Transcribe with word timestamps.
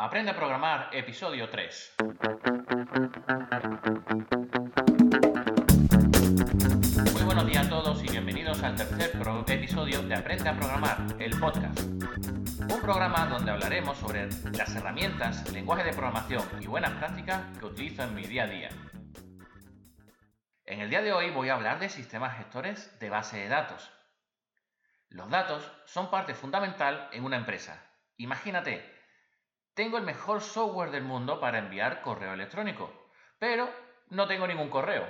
Aprende 0.00 0.30
a 0.30 0.36
programar, 0.36 0.90
episodio 0.92 1.50
3. 1.50 1.94
Muy 7.12 7.22
buenos 7.24 7.46
días 7.46 7.66
a 7.66 7.68
todos 7.68 8.04
y 8.04 8.08
bienvenidos 8.08 8.62
al 8.62 8.76
tercer 8.76 9.10
episodio 9.48 10.00
de 10.02 10.14
Aprende 10.14 10.50
a 10.50 10.56
programar, 10.56 10.98
el 11.18 11.36
podcast. 11.40 11.80
Un 11.80 12.80
programa 12.80 13.26
donde 13.26 13.50
hablaremos 13.50 13.98
sobre 13.98 14.28
las 14.52 14.72
herramientas, 14.76 15.52
lenguaje 15.52 15.82
de 15.82 15.90
programación 15.90 16.44
y 16.60 16.68
buenas 16.68 16.92
prácticas 16.92 17.58
que 17.58 17.66
utilizo 17.66 18.04
en 18.04 18.14
mi 18.14 18.22
día 18.22 18.44
a 18.44 18.46
día. 18.46 18.68
En 20.64 20.80
el 20.80 20.90
día 20.90 21.02
de 21.02 21.12
hoy 21.12 21.30
voy 21.30 21.48
a 21.48 21.54
hablar 21.54 21.80
de 21.80 21.88
sistemas 21.88 22.36
gestores 22.36 22.96
de 23.00 23.10
base 23.10 23.38
de 23.38 23.48
datos. 23.48 23.90
Los 25.08 25.28
datos 25.28 25.68
son 25.86 26.08
parte 26.08 26.34
fundamental 26.34 27.08
en 27.10 27.24
una 27.24 27.36
empresa. 27.36 27.84
Imagínate, 28.16 28.97
tengo 29.78 29.96
el 29.96 30.02
mejor 30.02 30.40
software 30.40 30.90
del 30.90 31.04
mundo 31.04 31.38
para 31.38 31.58
enviar 31.58 32.00
correo 32.00 32.32
electrónico, 32.32 32.92
pero 33.38 33.72
no 34.08 34.26
tengo 34.26 34.44
ningún 34.48 34.70
correo. 34.70 35.06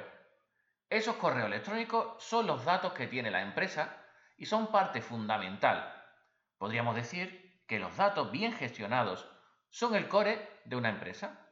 Esos 0.90 1.16
correos 1.16 1.46
electrónicos 1.46 2.22
son 2.22 2.46
los 2.46 2.66
datos 2.66 2.92
que 2.92 3.06
tiene 3.06 3.30
la 3.30 3.40
empresa 3.40 3.96
y 4.36 4.44
son 4.44 4.70
parte 4.70 5.00
fundamental. 5.00 5.90
Podríamos 6.58 6.94
decir 6.94 7.64
que 7.66 7.78
los 7.78 7.96
datos 7.96 8.30
bien 8.30 8.52
gestionados 8.52 9.26
son 9.70 9.94
el 9.94 10.06
core 10.06 10.60
de 10.66 10.76
una 10.76 10.90
empresa. 10.90 11.48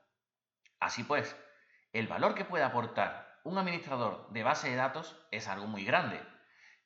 Así 0.79 1.03
pues, 1.03 1.35
el 1.95 2.09
valor 2.09 2.35
que 2.35 2.45
puede 2.45 2.65
aportar 2.65 3.41
un 3.45 3.57
administrador 3.57 4.29
de 4.29 4.43
base 4.43 4.69
de 4.69 4.77
datos 4.77 5.19
es 5.31 5.49
algo 5.49 5.67
muy 5.67 5.87
grande 5.87 6.21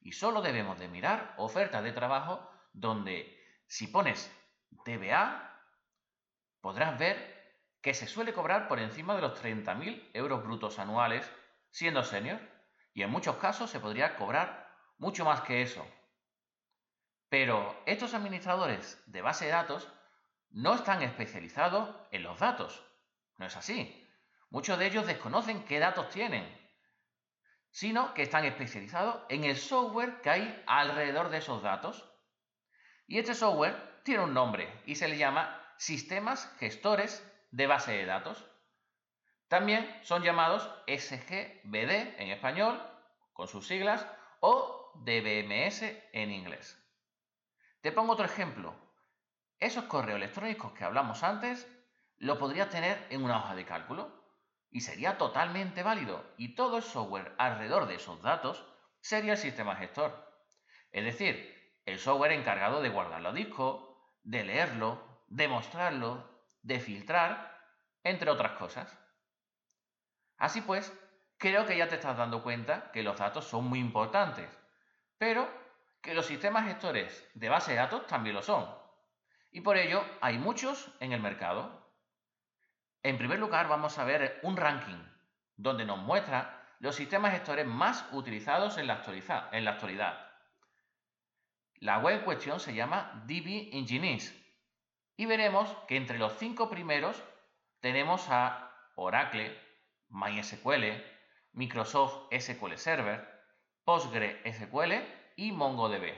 y 0.01 0.13
solo 0.13 0.43
debemos 0.43 0.79
de 0.79 0.87
mirar 0.87 1.35
ofertas 1.39 1.83
de 1.83 1.91
trabajo 1.91 2.49
donde 2.73 3.37
si 3.67 3.89
pones 3.89 4.33
DBA 4.87 5.50
podrás 6.61 6.99
ver 6.99 7.41
que 7.83 7.95
se 7.95 8.07
suele 8.07 8.33
cobrar 8.33 8.69
por 8.69 8.79
encima 8.79 9.15
de 9.15 9.23
los 9.23 9.43
30.000 9.43 10.11
euros 10.13 10.43
brutos 10.43 10.79
anuales 10.79 11.31
siendo 11.71 12.03
senior 12.03 12.41
y 12.93 13.03
en 13.03 13.11
muchos 13.11 13.37
casos 13.37 13.71
se 13.71 13.81
podría 13.81 14.17
cobrar 14.17 14.69
mucho 14.99 15.25
más 15.25 15.41
que 15.43 15.63
eso. 15.63 15.87
Pero 17.29 17.81
estos 17.87 18.13
administradores 18.15 19.03
de 19.07 19.23
base 19.23 19.47
de 19.47 19.53
datos 19.53 19.89
no 20.51 20.75
están 20.75 21.03
especializados 21.03 21.95
en 22.11 22.25
los 22.25 22.39
datos. 22.41 22.85
No 23.39 23.47
es 23.47 23.57
así. 23.57 23.97
Muchos 24.51 24.79
de 24.79 24.87
ellos 24.87 25.07
desconocen 25.07 25.65
qué 25.65 25.79
datos 25.79 26.11
tienen, 26.11 26.45
sino 27.71 28.13
que 28.15 28.23
están 28.23 28.45
especializados 28.45 29.23
en 29.29 29.45
el 29.45 29.57
software 29.57 30.21
que 30.21 30.31
hay 30.31 30.65
alrededor 30.67 31.31
de 31.31 31.39
esos 31.39 31.63
datos. 31.63 32.05
Y 33.07 33.19
este 33.19 33.35
software 33.35 34.03
tiene 34.03 34.25
un 34.25 34.35
nombre 34.35 34.83
y 34.87 34.97
se 34.97 35.07
le 35.07 35.17
llama 35.17 35.57
sistemas 35.81 36.47
gestores 36.59 37.27
de 37.53 37.67
base 37.67 37.93
de 37.93 38.05
datos. 38.05 38.45
También 39.49 39.91
son 40.03 40.23
llamados 40.23 40.71
SGBD 40.87 42.21
en 42.21 42.29
español, 42.29 42.79
con 43.33 43.49
sus 43.49 43.67
siglas, 43.67 44.07
o 44.41 44.93
DBMS 44.97 45.83
en 46.13 46.33
inglés. 46.33 46.79
Te 47.81 47.93
pongo 47.93 48.13
otro 48.13 48.27
ejemplo. 48.27 48.75
Esos 49.59 49.85
correos 49.85 50.19
electrónicos 50.19 50.73
que 50.73 50.85
hablamos 50.85 51.23
antes 51.23 51.67
lo 52.19 52.39
podrías 52.39 52.69
tener 52.69 53.07
en 53.09 53.25
una 53.25 53.39
hoja 53.39 53.55
de 53.55 53.65
cálculo 53.65 54.13
y 54.71 54.83
sería 54.83 55.17
totalmente 55.17 55.83
válido 55.83 56.23
y 56.37 56.55
todo 56.55 56.77
el 56.77 56.83
software 56.83 57.35
alrededor 57.39 57.87
de 57.87 57.95
esos 57.95 58.21
datos 58.21 58.67
sería 59.01 59.33
el 59.33 59.39
sistema 59.39 59.77
gestor. 59.77 60.31
Es 60.93 61.07
decir, 61.07 61.81
el 61.87 61.99
software 61.99 62.33
encargado 62.33 62.83
de 62.83 62.91
guardarlo 62.91 63.31
a 63.31 63.33
disco, 63.33 64.19
de 64.23 64.45
leerlo, 64.45 65.10
de 65.31 65.49
mostrarlo, 65.49 66.29
de 66.63 66.79
filtrar, 66.81 67.59
entre 68.05 68.31
otras 68.31 68.53
cosas. 68.53 68.99
Así 70.37 70.61
pues, 70.61 70.93
creo 71.39 71.65
que 71.67 71.77
ya 71.77 71.89
te 71.89 71.95
estás 71.95 72.17
dando 72.17 72.43
cuenta 72.43 72.91
que 72.93 73.03
los 73.03 73.19
datos 73.19 73.47
son 73.47 73.65
muy 73.65 73.79
importantes, 73.79 74.51
pero 75.17 75.49
que 76.03 76.15
los 76.15 76.27
sistemas 76.27 76.67
gestores 76.67 77.27
de 77.35 77.49
base 77.49 77.73
de 77.73 77.79
datos 77.79 78.07
también 78.07 78.35
lo 78.35 78.43
son. 78.43 78.69
Y 79.51 79.61
por 79.61 79.77
ello 79.77 80.05
hay 80.21 80.39
muchos 80.39 80.91
en 81.01 81.13
el 81.13 81.21
mercado. 81.21 81.91
En 83.03 83.19
primer 83.19 83.39
lugar, 83.39 83.69
vamos 83.69 83.99
a 83.99 84.05
ver 84.05 84.41
un 84.43 84.57
ranking 84.57 85.03
donde 85.57 85.85
nos 85.85 85.99
muestra 85.99 86.61
los 86.81 86.97
sistemas 86.97 87.33
gestores 87.33 87.67
más 87.67 88.07
utilizados 88.13 88.79
en 88.79 88.87
la, 88.87 88.95
actualidad. 88.95 90.31
La 91.77 91.99
web 91.99 92.19
en 92.19 92.25
cuestión 92.25 92.61
se 92.61 92.75
llama 92.75 93.23
DB 93.27 93.71
Engineers 93.73 94.35
y 95.21 95.27
veremos 95.27 95.69
que 95.87 95.99
entre 95.99 96.17
los 96.17 96.39
cinco 96.39 96.71
primeros 96.71 97.23
tenemos 97.81 98.27
a 98.31 98.75
Oracle, 98.95 99.55
MySQL, 100.09 100.95
Microsoft 101.53 102.33
SQL 102.33 102.79
Server, 102.79 103.29
PostgreSQL 103.85 104.95
y 105.37 105.53
MongoDB. 105.53 106.15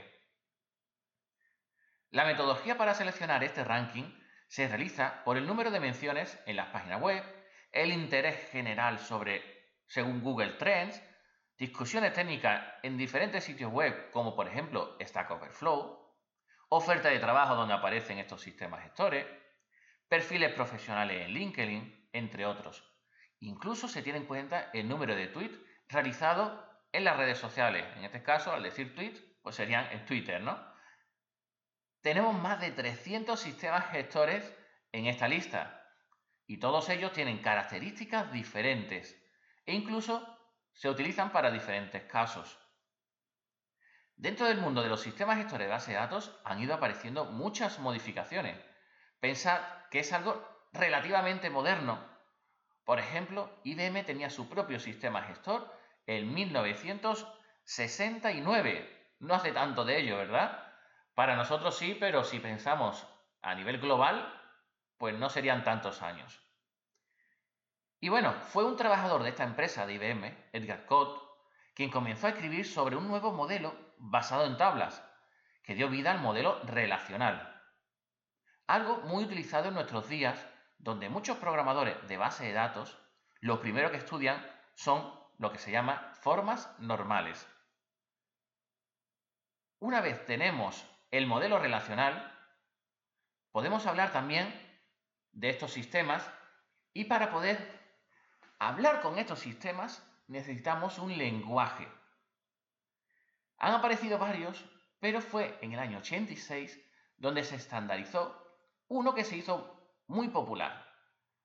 La 2.10 2.24
metodología 2.24 2.78
para 2.78 2.94
seleccionar 2.94 3.42
este 3.42 3.64
ranking 3.64 4.04
se 4.46 4.68
realiza 4.68 5.24
por 5.24 5.36
el 5.36 5.48
número 5.48 5.72
de 5.72 5.80
menciones 5.80 6.40
en 6.46 6.54
las 6.54 6.68
páginas 6.68 7.00
web, 7.00 7.24
el 7.72 7.90
interés 7.90 8.50
general 8.52 9.00
sobre, 9.00 9.42
según 9.88 10.22
Google 10.22 10.52
Trends, 10.52 11.02
discusiones 11.58 12.12
técnicas 12.12 12.64
en 12.84 12.96
diferentes 12.96 13.42
sitios 13.42 13.72
web 13.72 14.12
como 14.12 14.36
por 14.36 14.46
ejemplo 14.46 14.96
Stack 15.00 15.28
Overflow, 15.32 16.02
oferta 16.74 17.10
de 17.10 17.18
trabajo 17.18 17.54
donde 17.54 17.74
aparecen 17.74 18.18
estos 18.18 18.40
sistemas 18.40 18.82
gestores, 18.82 19.26
perfiles 20.08 20.54
profesionales 20.54 21.26
en 21.26 21.34
LinkedIn, 21.34 22.08
entre 22.14 22.46
otros. 22.46 22.82
Incluso 23.40 23.88
se 23.88 24.00
tiene 24.00 24.20
en 24.20 24.26
cuenta 24.26 24.70
el 24.72 24.88
número 24.88 25.14
de 25.14 25.26
tweets 25.26 25.58
realizados 25.88 26.58
en 26.90 27.04
las 27.04 27.18
redes 27.18 27.36
sociales. 27.36 27.84
En 27.96 28.04
este 28.04 28.22
caso, 28.22 28.52
al 28.52 28.62
decir 28.62 28.94
tweet, 28.94 29.12
pues 29.42 29.56
serían 29.56 29.86
en 29.92 30.06
Twitter, 30.06 30.40
¿no? 30.40 30.58
Tenemos 32.00 32.34
más 32.40 32.58
de 32.58 32.70
300 32.70 33.38
sistemas 33.38 33.90
gestores 33.90 34.50
en 34.92 35.06
esta 35.06 35.28
lista 35.28 35.86
y 36.46 36.58
todos 36.58 36.88
ellos 36.88 37.12
tienen 37.12 37.42
características 37.42 38.32
diferentes 38.32 39.22
e 39.66 39.74
incluso 39.74 40.26
se 40.72 40.88
utilizan 40.88 41.32
para 41.32 41.50
diferentes 41.50 42.02
casos. 42.04 42.61
Dentro 44.22 44.46
del 44.46 44.56
mundo 44.58 44.82
de 44.84 44.88
los 44.88 45.00
sistemas 45.00 45.36
gestores 45.36 45.66
de 45.66 45.72
base 45.72 45.90
de 45.90 45.96
datos 45.96 46.30
han 46.44 46.60
ido 46.60 46.74
apareciendo 46.74 47.24
muchas 47.24 47.80
modificaciones. 47.80 48.56
Pensad 49.18 49.60
que 49.90 49.98
es 49.98 50.12
algo 50.12 50.40
relativamente 50.72 51.50
moderno. 51.50 51.98
Por 52.84 53.00
ejemplo, 53.00 53.50
IBM 53.64 54.04
tenía 54.04 54.30
su 54.30 54.48
propio 54.48 54.78
sistema 54.78 55.22
gestor 55.22 55.76
en 56.06 56.32
1969. 56.32 59.14
No 59.18 59.34
hace 59.34 59.50
tanto 59.50 59.84
de 59.84 59.98
ello, 59.98 60.18
¿verdad? 60.18 60.72
Para 61.16 61.34
nosotros 61.34 61.76
sí, 61.76 61.96
pero 61.98 62.22
si 62.22 62.38
pensamos 62.38 63.04
a 63.40 63.56
nivel 63.56 63.80
global, 63.80 64.40
pues 64.98 65.18
no 65.18 65.30
serían 65.30 65.64
tantos 65.64 66.00
años. 66.00 66.40
Y 67.98 68.08
bueno, 68.08 68.34
fue 68.34 68.64
un 68.64 68.76
trabajador 68.76 69.24
de 69.24 69.30
esta 69.30 69.42
empresa 69.42 69.84
de 69.84 69.94
IBM, 69.94 70.48
Edgar 70.52 70.86
Cott, 70.86 71.31
quien 71.74 71.90
comenzó 71.90 72.26
a 72.26 72.30
escribir 72.30 72.66
sobre 72.66 72.96
un 72.96 73.08
nuevo 73.08 73.32
modelo 73.32 73.74
basado 73.98 74.46
en 74.46 74.56
tablas, 74.56 75.02
que 75.62 75.74
dio 75.74 75.88
vida 75.88 76.10
al 76.10 76.20
modelo 76.20 76.60
relacional. 76.64 77.62
Algo 78.66 78.98
muy 79.02 79.24
utilizado 79.24 79.68
en 79.68 79.74
nuestros 79.74 80.08
días, 80.08 80.46
donde 80.78 81.08
muchos 81.08 81.38
programadores 81.38 81.96
de 82.08 82.16
base 82.16 82.44
de 82.44 82.52
datos 82.52 82.98
lo 83.40 83.60
primero 83.60 83.90
que 83.90 83.96
estudian 83.96 84.44
son 84.74 85.12
lo 85.38 85.52
que 85.52 85.58
se 85.58 85.70
llama 85.70 86.12
formas 86.20 86.72
normales. 86.78 87.46
Una 89.78 90.00
vez 90.00 90.24
tenemos 90.26 90.86
el 91.10 91.26
modelo 91.26 91.58
relacional, 91.58 92.32
podemos 93.50 93.86
hablar 93.86 94.12
también 94.12 94.52
de 95.32 95.50
estos 95.50 95.72
sistemas 95.72 96.28
y 96.92 97.04
para 97.04 97.30
poder 97.30 97.80
hablar 98.58 99.00
con 99.00 99.18
estos 99.18 99.40
sistemas 99.40 100.06
necesitamos 100.32 100.98
un 100.98 101.16
lenguaje. 101.16 101.86
Han 103.58 103.74
aparecido 103.74 104.18
varios, 104.18 104.64
pero 104.98 105.20
fue 105.20 105.58
en 105.60 105.72
el 105.72 105.78
año 105.78 105.98
86 105.98 106.80
donde 107.18 107.44
se 107.44 107.56
estandarizó 107.56 108.36
uno 108.88 109.14
que 109.14 109.24
se 109.24 109.36
hizo 109.36 110.00
muy 110.08 110.28
popular 110.28 110.88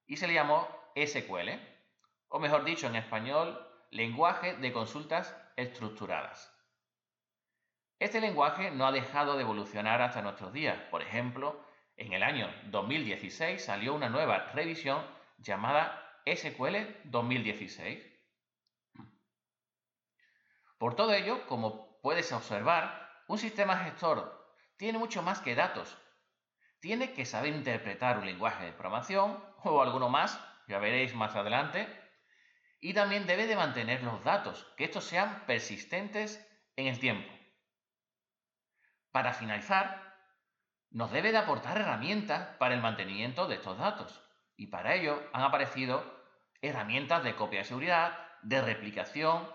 y 0.07 0.15
se 0.17 0.27
le 0.27 0.33
llamó 0.33 0.67
SQL, 0.95 1.49
o 2.29 2.39
mejor 2.39 2.63
dicho 2.63 2.87
en 2.87 2.95
español, 2.95 3.61
lenguaje 3.91 4.55
de 4.55 4.73
consultas 4.73 5.35
estructuradas. 5.57 6.53
Este 7.99 8.21
lenguaje 8.21 8.71
no 8.71 8.87
ha 8.87 8.91
dejado 8.91 9.35
de 9.35 9.43
evolucionar 9.43 10.01
hasta 10.01 10.21
nuestros 10.21 10.53
días. 10.53 10.79
Por 10.91 11.01
ejemplo, 11.01 11.59
en 11.97 12.13
el 12.13 12.23
año 12.23 12.49
2016 12.65 13.63
salió 13.63 13.93
una 13.93 14.09
nueva 14.09 14.51
revisión 14.53 15.03
llamada 15.39 16.21
SQL 16.25 16.75
2016 17.05 18.16
por 20.77 20.95
todo 20.95 21.13
ello, 21.13 21.45
como 21.47 21.99
puedes 22.01 22.31
observar, 22.31 23.09
un 23.27 23.37
sistema 23.37 23.77
gestor 23.77 24.55
tiene 24.77 24.99
mucho 24.99 25.21
más 25.21 25.39
que 25.41 25.55
datos. 25.55 25.97
tiene 26.79 27.13
que 27.13 27.25
saber 27.25 27.53
interpretar 27.53 28.19
un 28.19 28.25
lenguaje 28.25 28.65
de 28.65 28.71
programación 28.71 29.43
o 29.63 29.81
alguno 29.81 30.09
más, 30.09 30.39
ya 30.67 30.77
veréis 30.77 31.15
más 31.15 31.35
adelante, 31.35 31.87
y 32.79 32.93
también 32.93 33.25
debe 33.25 33.47
de 33.47 33.55
mantener 33.55 34.03
los 34.03 34.23
datos, 34.23 34.71
que 34.77 34.85
estos 34.85 35.03
sean 35.03 35.43
persistentes 35.47 36.45
en 36.75 36.87
el 36.87 36.99
tiempo. 36.99 37.33
Para 39.11 39.33
finalizar, 39.33 40.15
nos 40.91 41.11
debe 41.11 41.31
de 41.31 41.39
aportar 41.39 41.77
herramientas 41.77 42.55
para 42.57 42.75
el 42.75 42.81
mantenimiento 42.81 43.47
de 43.47 43.55
estos 43.55 43.77
datos, 43.77 44.21
y 44.55 44.67
para 44.67 44.93
ello 44.93 45.21
han 45.33 45.41
aparecido 45.41 46.03
herramientas 46.61 47.23
de 47.23 47.35
copia 47.35 47.59
de 47.59 47.65
seguridad, 47.65 48.17
de 48.43 48.61
replicación 48.61 49.51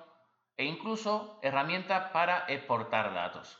e 0.57 0.65
incluso 0.65 1.39
herramientas 1.43 2.11
para 2.11 2.45
exportar 2.49 3.15
datos. 3.15 3.59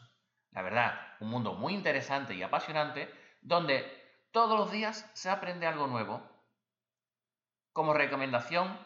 La 0.51 0.63
verdad, 0.63 1.17
un 1.21 1.31
mundo 1.31 1.55
muy 1.55 1.75
interesante 1.75 2.35
y 2.35 2.43
apasionante 2.43 3.13
donde 3.41 3.85
todos 4.33 4.59
los 4.59 4.71
días 4.71 5.11
se 5.15 5.31
aprende 5.31 5.67
algo 5.67 5.87
nuevo. 5.87 6.23
Como 7.73 7.95
recomendación, 7.95 8.79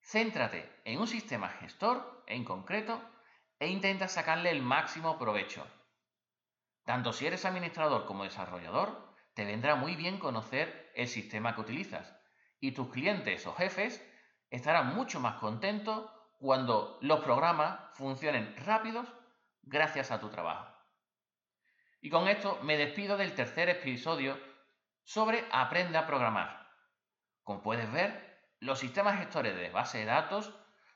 céntrate 0.00 0.70
en 0.84 1.00
un 1.00 1.06
sistema 1.06 1.48
gestor 1.48 2.24
en 2.26 2.44
concreto 2.44 3.00
e 3.58 3.68
intenta 3.68 4.08
sacarle 4.08 4.50
el 4.50 4.62
máximo 4.62 5.18
provecho. 5.18 5.66
Tanto 6.84 7.12
si 7.12 7.26
eres 7.26 7.44
administrador 7.44 8.06
como 8.06 8.24
desarrollador, 8.24 9.14
te 9.34 9.44
vendrá 9.44 9.74
muy 9.74 9.96
bien 9.96 10.18
conocer 10.18 10.90
el 10.94 11.08
sistema 11.08 11.54
que 11.54 11.60
utilizas 11.60 12.16
y 12.60 12.72
tus 12.72 12.88
clientes 12.88 13.46
o 13.46 13.54
jefes 13.54 14.02
estarán 14.50 14.94
mucho 14.94 15.20
más 15.20 15.36
contentos 15.36 16.10
cuando 16.38 16.98
los 17.00 17.20
programas 17.20 17.78
funcionen 17.94 18.54
rápidos 18.64 19.08
gracias 19.62 20.10
a 20.10 20.20
tu 20.20 20.28
trabajo. 20.28 20.72
Y 22.00 22.10
con 22.10 22.28
esto 22.28 22.58
me 22.62 22.76
despido 22.76 23.16
del 23.16 23.34
tercer 23.34 23.68
episodio 23.68 24.38
sobre 25.02 25.44
Aprende 25.50 25.98
a 25.98 26.06
programar. 26.06 26.68
Como 27.42 27.62
puedes 27.62 27.90
ver, 27.90 28.40
los 28.60 28.78
sistemas 28.78 29.18
gestores 29.18 29.56
de 29.56 29.70
base 29.70 29.98
de 29.98 30.04
datos 30.04 30.52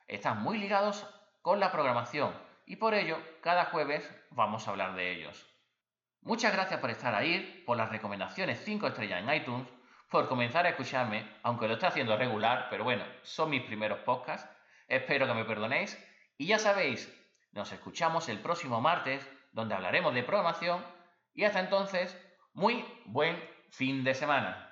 están 0.06 0.42
muy 0.42 0.58
ligados 0.58 1.06
con 1.42 1.60
la 1.60 1.72
programación 1.72 2.34
y 2.66 2.76
por 2.76 2.94
ello 2.94 3.19
cada 3.40 3.66
jueves 3.66 4.08
vamos 4.31 4.66
a 4.66 4.70
hablar 4.70 4.94
de 4.94 5.12
ellos. 5.12 5.46
Muchas 6.22 6.52
gracias 6.52 6.81
por 6.81 6.90
estar 6.90 7.14
ahí, 7.14 7.62
por 7.64 7.76
las 7.76 7.88
recomendaciones 7.88 8.60
5 8.64 8.88
estrellas 8.88 9.22
en 9.22 9.34
iTunes, 9.34 9.66
por 10.10 10.28
comenzar 10.28 10.66
a 10.66 10.70
escucharme, 10.70 11.25
aunque 11.42 11.66
lo 11.66 11.75
esté 11.75 11.87
haciendo 11.87 12.16
regular, 12.16 12.66
pero 12.69 12.84
bueno, 12.84 13.04
son 13.22 13.50
mis 13.50 13.62
primeros 13.62 14.00
podcasts. 14.00 14.48
Espero 14.90 15.26
que 15.26 15.34
me 15.34 15.44
perdonéis. 15.44 15.96
Y 16.37 16.46
ya 16.46 16.58
sabéis, 16.58 17.08
nos 17.52 17.72
escuchamos 17.72 18.28
el 18.28 18.40
próximo 18.40 18.81
martes, 18.81 19.26
donde 19.52 19.75
hablaremos 19.75 20.12
de 20.14 20.25
programación 20.25 20.84
y 21.32 21.44
hasta 21.44 21.60
entonces, 21.60 22.19
muy 22.52 22.84
buen 23.06 23.40
fin 23.70 24.02
de 24.02 24.14
semana. 24.14 24.66